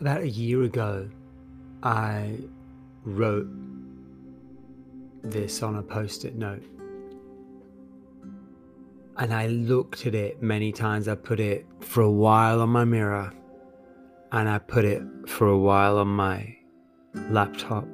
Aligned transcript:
about 0.00 0.22
a 0.22 0.28
year 0.28 0.62
ago, 0.62 1.08
I 1.82 2.38
wrote 3.04 3.48
this 5.22 5.62
on 5.62 5.76
a 5.76 5.82
post 5.82 6.24
it 6.24 6.36
note. 6.36 6.64
And 9.18 9.34
I 9.34 9.48
looked 9.48 10.06
at 10.06 10.14
it 10.14 10.42
many 10.42 10.72
times. 10.72 11.06
I 11.06 11.14
put 11.14 11.40
it 11.40 11.66
for 11.80 12.00
a 12.00 12.10
while 12.10 12.62
on 12.62 12.70
my 12.70 12.84
mirror, 12.84 13.32
and 14.32 14.48
I 14.48 14.58
put 14.58 14.86
it 14.86 15.02
for 15.26 15.48
a 15.48 15.58
while 15.58 15.98
on 15.98 16.08
my 16.08 16.56
laptop 17.28 17.86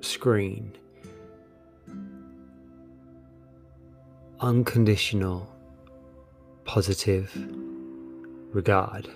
screen. 0.00 0.72
Unconditional, 4.40 5.54
positive 6.64 7.30
regard. 8.54 9.10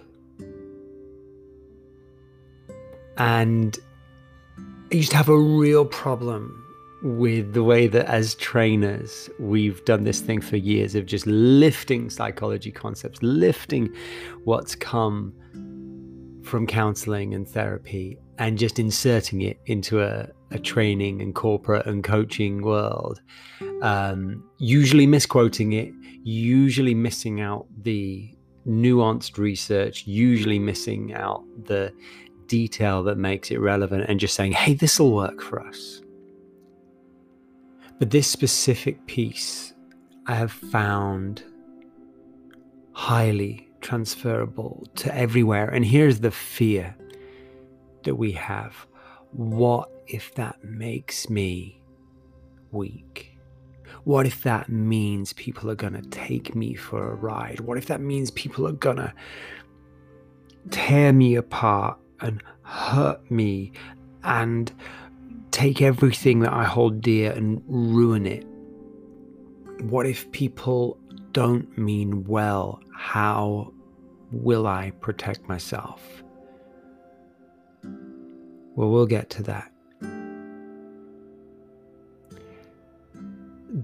And 3.17 3.79
I 4.93 4.97
used 4.97 5.11
to 5.13 5.17
have 5.17 5.29
a 5.29 5.39
real 5.39 5.85
problem 5.85 6.61
with 7.03 7.53
the 7.53 7.63
way 7.63 7.87
that 7.87 8.07
as 8.07 8.35
trainers 8.37 9.29
we've 9.39 9.85
done 9.85 10.05
this 10.05 10.21
thing 10.21 10.41
for 10.41 10.57
years 10.57 10.95
of 10.95 11.05
just 11.05 11.27
lifting 11.27 12.09
psychology 12.09 12.73
concepts, 12.73 13.23
lifting 13.23 13.95
what's 14.45 14.75
come 14.75 15.35
from 16.43 16.67
counseling 16.67 17.35
and 17.35 17.47
therapy 17.47 18.19
and 18.39 18.59
just 18.59 18.79
inserting 18.79 19.43
it 19.43 19.61
into 19.67 20.03
a, 20.03 20.29
a 20.51 20.59
training 20.59 21.21
and 21.21 21.35
corporate 21.35 21.87
and 21.87 22.05
coaching 22.05 22.63
world. 22.63 23.21
Um, 23.83 24.43
usually 24.59 25.07
misquoting 25.07 25.73
it, 25.73 25.93
usually 26.23 26.95
missing 26.95 27.41
out 27.41 27.67
the 27.83 28.35
nuanced 28.67 29.37
research, 29.37 30.07
usually 30.07 30.59
missing 30.59 31.13
out 31.13 31.45
the 31.65 31.93
detail 32.49 33.03
that 33.05 33.19
makes 33.19 33.51
it 33.51 33.59
relevant 33.59 34.05
and 34.09 34.21
just 34.21 34.35
saying, 34.35 34.53
hey, 34.53 34.75
this 34.75 34.99
will 34.99 35.13
work 35.13 35.43
for 35.43 35.61
us. 35.61 36.03
But 37.99 38.11
this 38.11 38.27
specific 38.27 39.07
piece 39.07 39.73
I 40.27 40.35
have 40.35 40.53
found 40.53 41.45
highly 42.93 43.69
transferable 43.83 44.87
to 44.97 45.15
everywhere. 45.15 45.69
And 45.69 45.85
here's 45.85 46.21
the 46.21 46.31
fear 46.31 46.97
that 48.05 48.17
we 48.17 48.33
have 48.33 48.87
what 49.33 49.91
if 50.07 50.35
that 50.37 50.63
makes 50.63 51.29
me 51.29 51.83
weak? 52.71 53.37
What 54.05 54.27
if 54.27 54.43
that 54.43 54.69
means 54.69 55.33
people 55.33 55.71
are 55.71 55.75
going 55.75 55.95
to 55.95 56.09
take 56.11 56.55
me 56.55 56.75
for 56.75 57.11
a 57.11 57.15
ride? 57.15 57.61
What 57.61 57.79
if 57.79 57.87
that 57.87 58.01
means 58.01 58.31
people 58.31 58.67
are 58.69 58.73
going 58.73 58.99
to 58.99 59.13
tear 60.71 61.13
me 61.13 61.35
apart 61.35 61.99
and 62.21 62.43
hurt 62.63 63.31
me 63.31 63.73
and 64.23 64.73
take 65.51 65.81
everything 65.83 66.41
that 66.41 66.53
I 66.53 66.65
hold 66.65 67.01
dear 67.01 67.33
and 67.33 67.63
ruin 67.67 68.27
it? 68.27 68.47
What 69.83 70.07
if 70.07 70.31
people 70.33 70.99
don't 71.33 71.77
mean 71.77 72.25
well? 72.25 72.81
How 72.97 73.73
will 74.33 74.67
I 74.67 74.93
protect 75.01 75.49
myself? 75.49 76.23
Well, 78.77 78.91
we'll 78.91 79.07
get 79.07 79.31
to 79.31 79.43
that. 79.45 79.71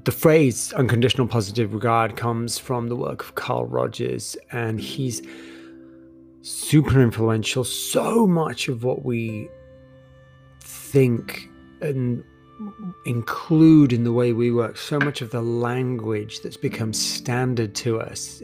The 0.05 0.13
phrase 0.13 0.73
unconditional 0.73 1.27
positive 1.27 1.75
regard 1.75 2.17
comes 2.17 2.59
from 2.59 2.89
the 2.89 2.97
work 2.97 3.23
of 3.23 3.35
Carl 3.35 3.67
Rogers, 3.67 4.37
and 4.53 4.81
he's 4.81 5.21
super 6.43 7.01
influential. 7.03 7.65
So 7.65 8.27
much 8.27 8.69
of 8.69 8.85
what 8.85 9.05
we 9.05 9.49
think 10.61 11.49
and 11.81 12.25
include 13.07 13.93
in 13.93 14.05
the 14.05 14.13
way 14.13 14.33
we 14.33 14.51
work, 14.51 14.77
so 14.77 14.99
much 14.99 15.23
of 15.23 15.31
the 15.31 15.41
language 15.41 16.41
that's 16.41 16.57
become 16.57 16.93
standard 16.93 17.75
to 17.75 18.01
us 18.01 18.43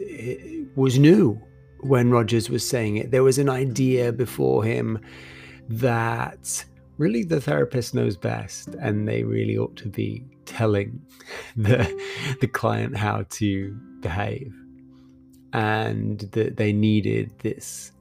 was 0.75 0.97
new 0.97 1.41
when 1.81 2.09
Rogers 2.09 2.49
was 2.49 2.67
saying 2.67 2.97
it. 2.97 3.11
There 3.11 3.23
was 3.23 3.37
an 3.37 3.49
idea 3.49 4.11
before 4.11 4.63
him 4.63 4.99
that 5.69 6.65
really 6.97 7.23
the 7.23 7.39
therapist 7.41 7.93
knows 7.93 8.17
best 8.17 8.69
and 8.69 9.07
they 9.07 9.23
really 9.23 9.57
ought 9.57 9.75
to 9.77 9.89
be 9.89 10.25
telling 10.45 10.99
the, 11.55 12.01
the 12.41 12.47
client 12.47 12.97
how 12.97 13.25
to 13.29 13.77
behave 14.01 14.53
and 15.57 16.19
that 16.33 16.57
they 16.57 16.71
needed 16.71 17.31
this 17.39 17.91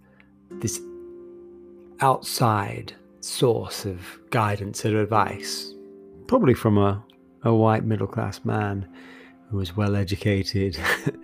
this 0.60 0.78
outside 2.00 2.92
source 3.20 3.86
of 3.86 4.18
guidance 4.28 4.84
and 4.84 4.94
advice. 4.94 5.72
Probably 6.26 6.52
from 6.52 6.76
a, 6.76 7.02
a 7.44 7.54
white 7.54 7.82
middle 7.82 8.06
class 8.06 8.44
man 8.44 8.86
who 9.48 9.56
was 9.56 9.74
well 9.74 9.96
educated. 9.96 10.78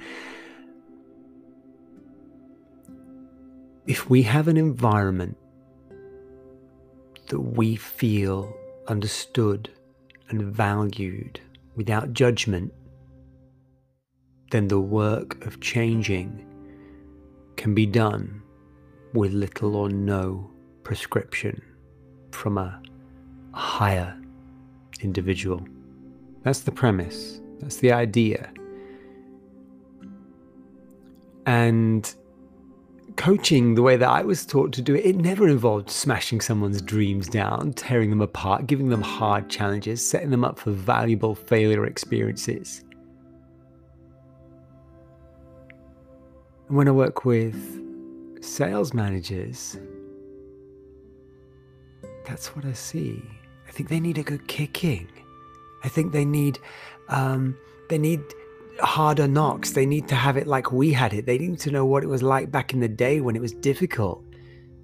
If 3.84 4.08
we 4.08 4.22
have 4.22 4.46
an 4.46 4.56
environment 4.56 5.36
that 7.26 7.40
we 7.40 7.74
feel 7.74 8.56
understood 8.86 9.68
and 10.28 10.40
valued 10.40 11.40
without 11.74 12.12
judgment, 12.12 12.72
then 14.52 14.68
the 14.68 14.80
work 14.80 15.44
of 15.46 15.60
changing 15.60 16.46
can 17.56 17.74
be 17.74 17.86
done 17.86 18.42
with 19.14 19.32
little 19.32 19.76
or 19.76 19.88
no 19.88 20.50
prescription 20.84 21.60
from 22.30 22.58
a 22.58 22.80
higher 23.52 24.16
individual. 25.00 25.66
That's 26.42 26.60
the 26.60 26.72
premise, 26.72 27.40
that's 27.60 27.78
the 27.78 27.92
idea. 27.92 28.52
And 31.46 32.14
coaching 33.16 33.74
the 33.74 33.82
way 33.82 33.96
that 33.96 34.08
I 34.08 34.22
was 34.22 34.44
taught 34.44 34.72
to 34.74 34.82
do 34.82 34.94
it, 34.94 35.04
it 35.04 35.16
never 35.16 35.48
involved 35.48 35.90
smashing 35.90 36.40
someone's 36.40 36.82
dreams 36.82 37.26
down, 37.26 37.72
tearing 37.72 38.10
them 38.10 38.20
apart, 38.20 38.66
giving 38.66 38.90
them 38.90 39.02
hard 39.02 39.48
challenges, 39.48 40.06
setting 40.06 40.30
them 40.30 40.44
up 40.44 40.58
for 40.58 40.72
valuable 40.72 41.34
failure 41.34 41.86
experiences. 41.86 42.84
And 46.72 46.78
when 46.78 46.88
I 46.88 46.92
work 46.92 47.26
with 47.26 47.54
sales 48.40 48.94
managers, 48.94 49.76
that's 52.24 52.56
what 52.56 52.64
I 52.64 52.72
see. 52.72 53.22
I 53.68 53.72
think 53.72 53.90
they 53.90 54.00
need 54.00 54.16
a 54.16 54.22
good 54.22 54.48
kicking. 54.48 55.06
I 55.84 55.88
think 55.88 56.12
they 56.12 56.24
need 56.24 56.58
um, 57.10 57.58
they 57.90 57.98
need 57.98 58.22
harder 58.80 59.28
knocks. 59.28 59.72
They 59.72 59.84
need 59.84 60.08
to 60.08 60.14
have 60.14 60.38
it 60.38 60.46
like 60.46 60.72
we 60.72 60.94
had 60.94 61.12
it. 61.12 61.26
They 61.26 61.36
need 61.36 61.58
to 61.58 61.70
know 61.70 61.84
what 61.84 62.04
it 62.04 62.06
was 62.06 62.22
like 62.22 62.50
back 62.50 62.72
in 62.72 62.80
the 62.80 62.88
day 62.88 63.20
when 63.20 63.36
it 63.36 63.42
was 63.42 63.52
difficult. 63.52 64.24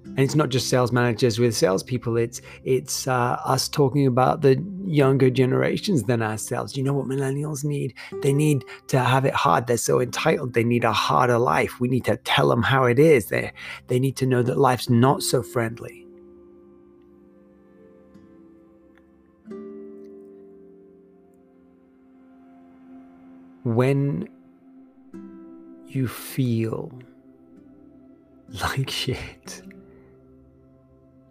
And 0.09 0.19
it's 0.19 0.35
not 0.35 0.49
just 0.49 0.69
sales 0.69 0.91
managers 0.91 1.39
with 1.39 1.55
salespeople. 1.55 2.17
It's 2.17 2.41
it's 2.63 3.07
uh, 3.07 3.39
us 3.45 3.69
talking 3.69 4.05
about 4.05 4.41
the 4.41 4.63
younger 4.85 5.29
generations 5.29 6.03
than 6.03 6.21
ourselves. 6.21 6.75
You 6.75 6.83
know 6.83 6.93
what 6.93 7.07
millennials 7.07 7.63
need? 7.63 7.93
They 8.21 8.33
need 8.33 8.65
to 8.87 8.99
have 8.99 9.25
it 9.25 9.33
hard. 9.33 9.67
They're 9.67 9.77
so 9.77 10.01
entitled. 10.01 10.53
They 10.53 10.63
need 10.63 10.83
a 10.83 10.91
harder 10.91 11.37
life. 11.37 11.79
We 11.79 11.87
need 11.87 12.05
to 12.05 12.17
tell 12.17 12.49
them 12.49 12.63
how 12.63 12.83
it 12.85 12.99
is. 12.99 13.27
They 13.27 13.51
they 13.87 13.99
need 13.99 14.17
to 14.17 14.25
know 14.25 14.43
that 14.43 14.57
life's 14.57 14.89
not 14.89 15.23
so 15.23 15.41
friendly. 15.41 16.05
when 23.75 24.27
you 25.87 26.07
feel 26.07 26.91
like 28.61 28.89
shit, 28.89 29.61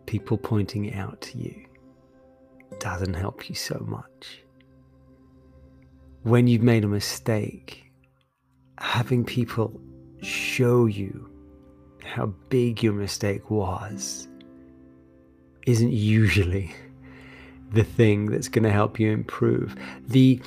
people 0.09 0.39
pointing 0.39 0.87
it 0.87 0.97
out 0.97 1.21
to 1.21 1.37
you 1.37 1.67
doesn't 2.79 3.13
help 3.13 3.51
you 3.51 3.55
so 3.55 3.85
much. 3.87 4.43
When 6.23 6.47
you've 6.47 6.63
made 6.63 6.83
a 6.83 6.89
mistake, 6.89 7.93
having 8.79 9.23
people 9.23 9.79
show 10.23 10.87
you 10.87 11.31
how 12.03 12.33
big 12.49 12.83
your 12.83 12.95
mistake 12.95 13.51
was 13.51 14.29
isn't 15.67 15.93
usually 15.93 16.75
the 17.73 17.85
thing 17.85 18.31
that's 18.31 18.49
going 18.49 18.65
to 18.65 18.73
help 18.73 18.99
you 18.99 19.11
improve. 19.11 19.77
The 20.07 20.41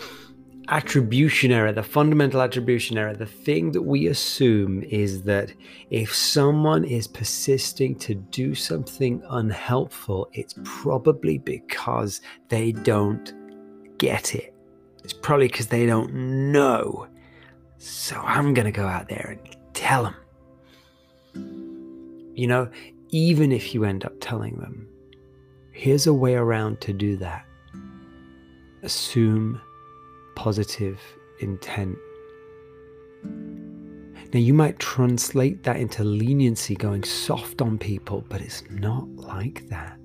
attribution 0.72 1.52
error, 1.52 1.74
the 1.74 1.84
fundamental 1.84 2.42
attribution 2.42 2.98
error, 2.98 3.14
the 3.14 3.26
thing 3.26 3.74
that 3.74 3.82
we 3.82 4.08
assume 4.08 4.82
is 4.84 5.24
that 5.24 5.54
if 5.90 6.16
someone 6.16 6.86
is 6.86 7.08
persisting 7.08 7.94
to 7.96 8.16
do 8.16 8.56
something 8.56 9.22
unhelpful, 9.30 10.30
it's 10.32 10.56
probably 10.64 11.38
because 11.38 12.22
they 12.48 12.72
don't 12.72 13.34
get 13.98 14.34
it. 14.34 14.56
It's 15.04 15.14
probably 15.14 15.48
because 15.48 15.68
they 15.68 15.86
don't 15.86 16.52
know. 16.52 17.08
So 17.78 18.16
I'm 18.16 18.54
going 18.54 18.66
to 18.66 18.72
go 18.72 18.88
out 18.88 19.10
there 19.10 19.38
and 19.38 19.58
tell 19.74 20.04
them. 20.04 20.16
You 22.34 22.48
know, 22.48 22.70
even 23.10 23.52
if 23.52 23.74
you 23.74 23.84
end 23.84 24.06
up 24.06 24.14
telling 24.22 24.58
them, 24.60 24.88
here's 25.74 26.08
a 26.08 26.14
way 26.14 26.36
around 26.36 26.80
to 26.82 26.94
do 26.94 27.18
that. 27.18 27.46
Assume 28.84 29.60
positive 30.42 31.00
intent. 31.40 31.96
Now, 34.34 34.40
you 34.40 34.56
might 34.56 34.80
translate 34.80 35.62
that 35.66 35.76
into 35.76 36.04
leniency, 36.04 36.74
going 36.74 37.04
soft 37.04 37.62
on 37.62 37.78
people, 37.78 38.26
but 38.28 38.42
it's 38.42 38.64
not 38.72 39.08
like 39.18 39.70
that. 39.70 40.00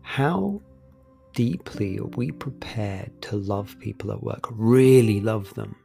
How 0.00 0.62
deeply 1.34 1.98
are 1.98 2.06
we 2.16 2.30
prepared 2.30 3.10
to 3.20 3.36
love 3.36 3.76
people 3.80 4.12
at 4.12 4.22
work, 4.22 4.46
really 4.50 5.20
love 5.20 5.52
them 5.52 5.76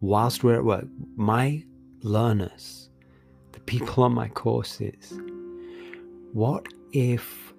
whilst 0.00 0.42
we're 0.42 0.56
at 0.56 0.64
work? 0.64 0.86
My 1.16 1.62
learners, 2.00 2.88
the 3.52 3.60
people 3.60 4.04
on 4.04 4.14
my 4.14 4.28
courses, 4.28 5.20
what 6.32 6.66
if 6.94 7.49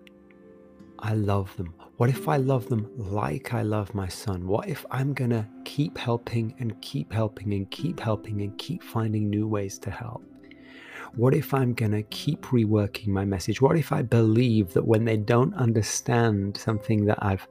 I 1.01 1.13
love 1.13 1.55
them? 1.57 1.73
What 1.97 2.09
if 2.09 2.27
I 2.27 2.37
love 2.37 2.69
them 2.69 2.89
like 2.95 3.53
I 3.53 3.63
love 3.63 3.93
my 3.95 4.07
son? 4.07 4.47
What 4.47 4.67
if 4.67 4.85
I'm 4.91 5.13
going 5.13 5.31
to 5.31 5.47
keep 5.65 5.97
helping 5.97 6.53
and 6.59 6.79
keep 6.81 7.11
helping 7.11 7.53
and 7.53 7.69
keep 7.71 7.99
helping 7.99 8.41
and 8.41 8.57
keep 8.57 8.83
finding 8.83 9.29
new 9.29 9.47
ways 9.47 9.79
to 9.79 9.91
help? 9.91 10.23
What 11.15 11.33
if 11.33 11.53
I'm 11.53 11.73
going 11.73 11.91
to 11.91 12.03
keep 12.03 12.43
reworking 12.45 13.07
my 13.07 13.25
message? 13.25 13.61
What 13.61 13.77
if 13.77 13.91
I 13.91 14.01
believe 14.01 14.73
that 14.73 14.85
when 14.85 15.03
they 15.03 15.17
don't 15.17 15.53
understand 15.55 16.55
something 16.55 17.05
that 17.05 17.21
I've 17.21 17.47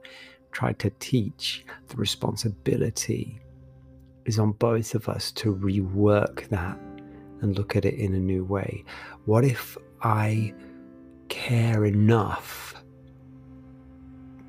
tried 0.51 0.79
to 0.79 0.89
teach, 0.99 1.65
the 1.87 1.97
responsibility 1.97 3.39
is 4.25 4.39
on 4.39 4.53
both 4.53 4.95
of 4.95 5.09
us 5.09 5.31
to 5.33 5.53
rework 5.53 6.47
that 6.49 6.77
and 7.41 7.57
look 7.57 7.75
at 7.75 7.85
it 7.85 7.95
in 7.95 8.15
a 8.15 8.19
new 8.19 8.45
way? 8.45 8.83
What 9.25 9.43
if 9.43 9.77
I 10.01 10.53
care 11.29 11.85
enough 11.85 12.70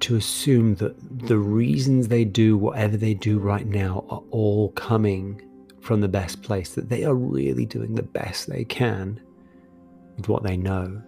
to 0.03 0.17
assume 0.17 0.75
that 0.77 0.97
the 1.29 1.39
reasons 1.39 2.09
they 2.09 2.25
do 2.25 2.57
whatever 2.57 2.97
they 2.97 3.15
do 3.15 3.39
right 3.39 3.67
now 3.67 4.05
are 4.11 4.23
all 4.31 4.71
coming 4.73 5.41
from 5.81 6.01
the 6.01 6.09
best 6.09 6.43
place, 6.43 6.75
that 6.75 6.89
they 6.89 7.05
are 7.05 7.15
really 7.15 7.65
doing 7.65 7.95
the 7.95 8.03
best 8.03 8.49
they 8.49 8.65
can 8.65 9.21
with 10.17 10.29
what 10.29 10.43
they 10.43 10.57
know. 10.57 11.01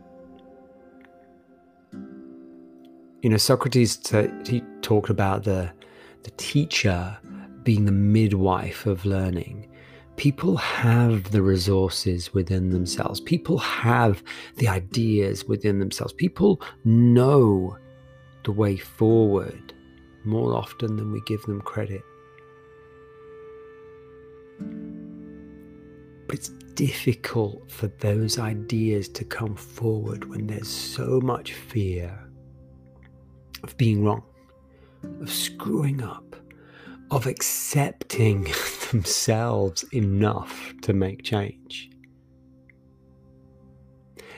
You 3.23 3.31
know, 3.31 3.37
Socrates 3.37 3.96
t- 3.96 4.29
he 4.46 4.62
talked 4.81 5.11
about 5.11 5.44
the 5.44 5.73
the 6.23 6.31
teacher 6.32 7.19
being 7.64 7.85
the 7.87 7.93
midwife 7.93 8.87
of 8.87 9.05
learning. 9.05 9.69
People 10.17 10.56
have 10.56 11.32
the 11.32 11.43
resources 11.43 12.32
within 12.32 12.70
themselves. 12.70 13.20
People 13.20 13.58
have 13.58 14.23
the 14.56 14.69
ideas 14.69 15.46
within 15.46 15.81
themselves. 15.81 16.12
People 16.12 16.61
know 16.85 17.76
the 18.44 18.52
way 18.52 18.76
forward 18.76 19.73
more 20.25 20.55
often 20.55 20.96
than 20.96 21.11
we 21.11 21.20
give 21.26 21.43
them 21.43 21.61
credit. 21.61 22.02
But 26.26 26.37
it's 26.37 26.49
difficult 26.75 27.70
for 27.70 27.88
those 27.88 28.38
ideas 28.38 29.08
to 29.11 29.25
come 29.25 29.55
forward 29.55 30.29
when 30.29 30.46
there's 30.46 30.69
so 30.69 31.20
much 31.20 31.52
fear 31.52 32.19
of 33.62 33.76
being 33.76 34.05
wrong, 34.05 34.23
of 35.20 35.31
screwing 35.31 36.02
up, 36.02 36.37
of 37.11 37.26
accepting 37.26 38.44
themselves 38.91 39.85
enough 39.93 40.73
to 40.82 40.93
make 40.93 41.23
change. 41.23 41.91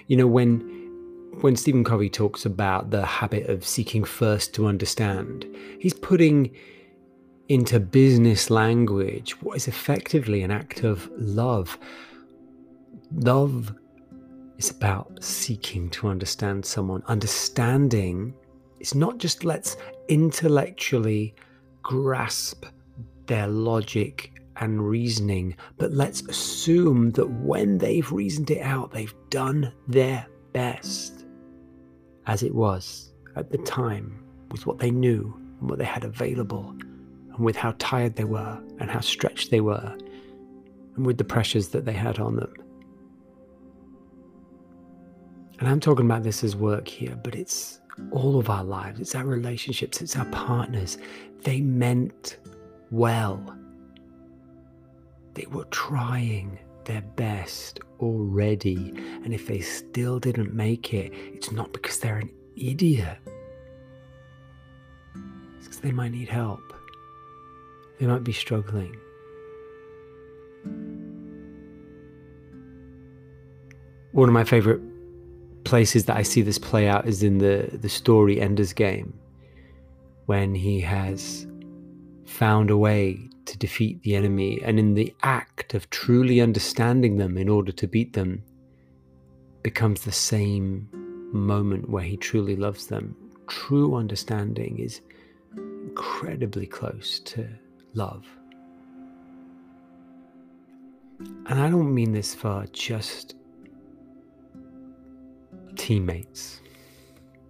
You 0.09 0.17
know, 0.17 0.27
when 0.27 0.76
when 1.43 1.55
Stephen 1.55 1.85
Covey 1.85 2.09
talks 2.09 2.47
about 2.47 2.91
the 2.91 3.05
habit 3.05 3.49
of 3.51 3.65
seeking 3.65 4.05
first 4.05 4.55
to 4.55 4.67
understand, 4.67 5.45
he's 5.79 5.93
putting 5.93 6.51
into 7.49 7.79
business 7.79 8.49
language 8.49 9.41
what 9.43 9.57
is 9.57 9.69
effectively 9.69 10.43
an 10.43 10.51
act 10.51 10.83
of 10.83 11.11
love. 11.17 11.79
Love 13.13 13.75
is 14.57 14.71
about 14.71 15.23
seeking 15.23 15.91
to 15.91 16.09
understand 16.09 16.65
someone. 16.65 17.03
Understanding 17.07 18.35
is 18.81 18.95
not 18.95 19.19
just 19.19 19.45
let's 19.45 19.77
intellectually 20.09 21.35
grasp 21.83 22.65
their 23.27 23.47
logic 23.47 24.33
and 24.57 24.89
reasoning, 24.89 25.55
but 25.77 25.93
let's 25.93 26.23
assume 26.23 27.11
that 27.11 27.29
when 27.29 27.77
they've 27.77 28.11
reasoned 28.11 28.51
it 28.51 28.63
out, 28.63 28.91
they've 28.91 29.15
done 29.29 29.71
their 29.87 30.27
best 30.55 31.26
as 32.27 32.43
it 32.43 32.55
was 32.55 33.13
at 33.37 33.51
the 33.51 33.59
time 33.59 34.23
with 34.51 34.67
what 34.67 34.79
they 34.79 34.91
knew 34.91 35.35
and 35.61 35.71
what 35.71 35.79
they 35.79 35.85
had 35.85 36.05
available, 36.05 36.75
and 37.33 37.39
with 37.39 37.57
how 37.57 37.75
tired 37.79 38.17
they 38.17 38.25
were 38.25 38.61
and 38.79 38.91
how 38.91 39.01
stretched 39.01 39.51
they 39.51 39.61
were, 39.61 39.97
and 40.97 41.07
with 41.07 41.19
the 41.19 41.25
pressures 41.25 41.69
that 41.69 41.85
they 41.85 41.93
had 41.93 42.19
on 42.19 42.37
them. 42.37 42.53
And 45.59 45.69
I'm 45.69 45.81
talking 45.81 46.05
about 46.05 46.23
this 46.23 46.45
as 46.45 46.55
work 46.55 46.87
here, 46.87 47.19
but 47.23 47.35
it's 47.35 47.81
all 48.11 48.39
of 48.39 48.51
our 48.51 48.65
lives, 48.65 49.01
it's 49.01 49.15
our 49.15 49.25
relationships, 49.25 50.03
it's 50.03 50.17
our 50.17 50.27
partners. 50.27 50.99
They 51.43 51.61
meant 51.61 52.37
well. 52.91 53.57
They 55.35 55.47
were 55.47 55.65
trying 55.67 56.59
their 56.87 57.03
best 57.03 57.81
already. 58.01 58.93
And 59.25 59.35
if 59.35 59.47
they 59.47 59.61
still 59.61 60.19
didn't 60.19 60.55
make 60.55 60.95
it, 60.95 61.13
it's 61.15 61.53
not 61.53 61.73
because 61.73 61.99
they're 61.99 62.19
an 62.19 62.31
idiot. 62.57 63.19
It's 65.59 65.67
because 65.67 65.81
they 65.81 65.93
might 65.93 66.13
need 66.13 66.29
help. 66.29 66.61
They 68.01 68.07
might 68.07 68.25
be 68.25 68.33
struggling. 68.33 68.97
One 74.13 74.29
of 74.29 74.33
my 74.33 74.45
favorite 74.45 74.81
places 75.65 76.07
that 76.07 76.17
I 76.17 76.23
see 76.23 76.43
this 76.43 76.59
play 76.59 76.89
out 76.89 77.07
is 77.07 77.23
in 77.23 77.39
the, 77.39 77.69
the 77.73 77.89
story 77.89 78.41
Ender's 78.41 78.73
Game, 78.73 79.13
when 80.27 80.55
he 80.55 80.81
has 80.81 81.47
found 82.27 82.71
a 82.71 82.77
way 82.77 83.29
to 83.47 83.57
defeat 83.57 84.03
the 84.03 84.17
enemy, 84.17 84.61
and 84.63 84.79
in 84.79 84.95
the 84.95 85.15
act 85.23 85.75
of 85.75 85.89
truly 85.91 86.41
understanding 86.41 87.17
them 87.17 87.39
in 87.39 87.49
order 87.49 87.73
to 87.73 87.87
beat 87.87 88.13
them, 88.13 88.43
becomes 89.63 90.03
the 90.03 90.13
same 90.13 90.89
moment 91.33 91.89
where 91.89 92.03
he 92.03 92.17
truly 92.17 92.57
loves 92.57 92.87
them. 92.87 93.17
True 93.49 93.95
understanding 93.95 94.79
is 94.79 95.01
incredibly 95.57 96.67
close 96.67 97.21
to 97.21 97.49
love. 97.95 98.27
And 101.19 101.61
I 101.61 101.71
don't 101.71 101.95
mean 101.95 102.13
this 102.13 102.35
for 102.35 102.67
just 102.73 103.37
teammates, 105.77 106.61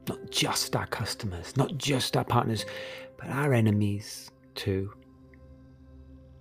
not 0.08 0.30
just 0.30 0.76
our 0.76 0.86
customers, 0.86 1.56
not 1.56 1.76
just 1.78 2.16
our 2.16 2.24
partners, 2.24 2.66
but 3.16 3.28
our 3.28 3.52
enemies 3.54 4.30
too 4.56 4.92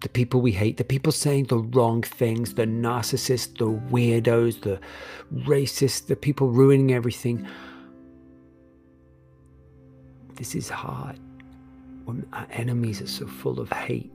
the 0.05 0.10
people 0.10 0.39
we 0.39 0.51
hate, 0.51 0.77
the 0.77 0.84
people 0.84 1.12
saying 1.12 1.45
the 1.45 1.57
wrong 1.57 2.03
things, 2.03 2.53
the 2.53 2.67
narcissists, 2.67 3.57
the 3.57 3.65
weirdos, 3.65 4.62
the 4.62 4.79
racists, 5.34 6.05
the 6.05 6.15
people 6.15 6.48
ruining 6.50 6.93
everything. 6.93 7.48
This 10.36 10.53
is 10.53 10.69
hard 10.69 11.19
when 12.03 12.27
our 12.34 12.45
enemies 12.51 13.01
are 13.01 13.07
so 13.07 13.25
full 13.25 13.60
of 13.60 13.72
hate. 13.72 14.12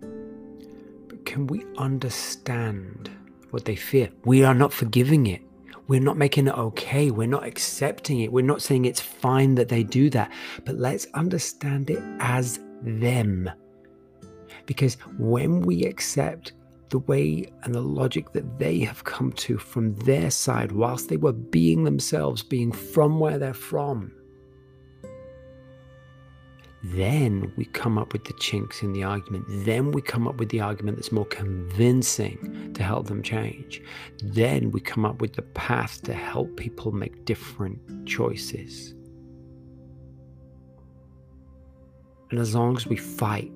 But 0.00 1.24
can 1.24 1.46
we 1.46 1.64
understand 1.78 3.08
what 3.50 3.66
they 3.66 3.76
fear? 3.76 4.10
We 4.24 4.42
are 4.42 4.54
not 4.54 4.72
forgiving 4.72 5.28
it. 5.28 5.42
We're 5.86 6.00
not 6.00 6.16
making 6.16 6.48
it 6.48 6.58
okay. 6.58 7.12
We're 7.12 7.28
not 7.28 7.46
accepting 7.46 8.18
it. 8.18 8.32
We're 8.32 8.44
not 8.44 8.62
saying 8.62 8.84
it's 8.84 9.00
fine 9.00 9.54
that 9.54 9.68
they 9.68 9.84
do 9.84 10.10
that. 10.10 10.32
But 10.64 10.74
let's 10.74 11.06
understand 11.14 11.88
it 11.88 12.02
as 12.18 12.58
them 12.82 13.50
because 14.66 14.94
when 15.18 15.62
we 15.62 15.84
accept 15.84 16.52
the 16.90 16.98
way 17.00 17.46
and 17.62 17.74
the 17.74 17.80
logic 17.80 18.32
that 18.32 18.58
they 18.58 18.80
have 18.80 19.04
come 19.04 19.32
to 19.32 19.58
from 19.58 19.94
their 19.96 20.30
side, 20.30 20.72
whilst 20.72 21.08
they 21.08 21.16
were 21.16 21.32
being 21.32 21.84
themselves, 21.84 22.42
being 22.42 22.72
from 22.72 23.20
where 23.20 23.38
they're 23.38 23.54
from, 23.54 24.12
then 26.82 27.52
we 27.56 27.66
come 27.66 27.98
up 27.98 28.12
with 28.12 28.24
the 28.24 28.32
chinks 28.34 28.82
in 28.82 28.92
the 28.92 29.02
argument. 29.02 29.44
Then 29.48 29.92
we 29.92 30.00
come 30.00 30.26
up 30.26 30.36
with 30.36 30.48
the 30.48 30.60
argument 30.60 30.96
that's 30.96 31.12
more 31.12 31.26
convincing 31.26 32.72
to 32.74 32.82
help 32.82 33.06
them 33.06 33.22
change. 33.22 33.82
Then 34.22 34.70
we 34.70 34.80
come 34.80 35.04
up 35.04 35.20
with 35.20 35.34
the 35.34 35.42
path 35.42 36.02
to 36.02 36.14
help 36.14 36.56
people 36.56 36.90
make 36.90 37.24
different 37.26 38.06
choices. 38.06 38.94
And 42.30 42.38
as 42.38 42.54
long 42.54 42.76
as 42.76 42.86
we 42.86 42.96
fight 42.96 43.50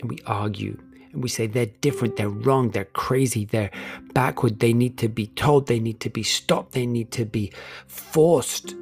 and 0.00 0.10
we 0.10 0.18
argue 0.26 0.78
And 1.12 1.22
we 1.22 1.28
say 1.28 1.46
they're 1.46 1.66
different, 1.80 2.16
they're 2.16 2.28
wrong, 2.28 2.70
they're 2.70 2.86
crazy, 2.86 3.44
they're 3.44 3.70
backward, 4.14 4.58
they 4.58 4.72
need 4.72 4.98
to 4.98 5.08
be 5.08 5.28
told, 5.28 5.68
they 5.68 5.78
need 5.78 6.00
to 6.00 6.10
be 6.10 6.24
stopped, 6.24 6.72
they 6.72 6.86
need 6.86 7.12
to 7.12 7.24
be 7.24 7.52
forced. 7.86 8.74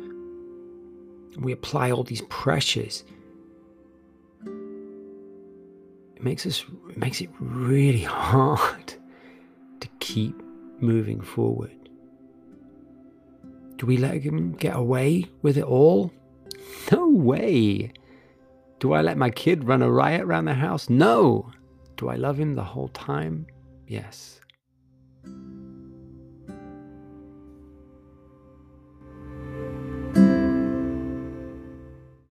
We 1.38 1.52
apply 1.52 1.90
all 1.90 2.04
these 2.04 2.22
pressures. 2.30 3.04
It 6.16 6.22
makes 6.22 6.46
us 6.46 6.64
it 6.88 6.96
makes 6.96 7.20
it 7.20 7.30
really 7.38 8.02
hard 8.02 8.94
to 9.80 9.88
keep 9.98 10.34
moving 10.80 11.20
forward. 11.20 11.76
Do 13.76 13.86
we 13.86 13.96
let 13.96 14.22
him 14.22 14.52
get 14.52 14.76
away 14.76 15.26
with 15.42 15.56
it 15.58 15.64
all? 15.64 16.12
No 16.90 17.08
way. 17.08 17.92
Do 18.82 18.94
I 18.94 19.00
let 19.00 19.16
my 19.16 19.30
kid 19.30 19.62
run 19.62 19.80
a 19.80 19.88
riot 19.88 20.22
around 20.22 20.46
the 20.46 20.54
house? 20.54 20.90
No. 20.90 21.52
Do 21.96 22.08
I 22.08 22.16
love 22.16 22.36
him 22.36 22.54
the 22.54 22.64
whole 22.64 22.88
time? 22.88 23.46
Yes. 23.86 24.40